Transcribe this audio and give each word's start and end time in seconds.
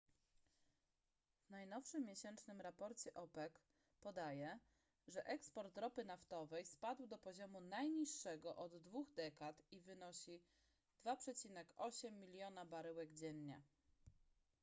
w 1.47 1.49
najnowszym 1.49 2.05
miesięcznym 2.05 2.61
raporcie 2.61 3.13
opec 3.13 3.53
podaje 3.99 4.59
że 5.07 5.23
eksport 5.25 5.77
ropy 5.77 6.05
naftowej 6.05 6.65
spadł 6.65 7.07
do 7.07 7.17
poziomu 7.17 7.59
najniższego 7.61 8.55
od 8.55 8.77
dwóch 8.77 9.11
dekad 9.13 9.61
i 9.71 9.79
wynosi 9.81 10.41
2,8 11.03 12.11
miliona 12.11 12.65
baryłek 12.65 13.13
dziennie 13.13 13.61